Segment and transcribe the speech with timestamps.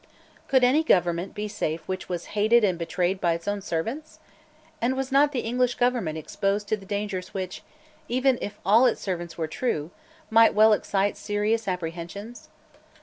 [0.47, 4.17] Could any government be safe which was hated and betrayed by its own servants?
[4.81, 7.61] And was not the English government exposed to the dangers which,
[8.09, 9.91] even if all its servants were true,
[10.31, 12.49] might well excite serious apprehensions?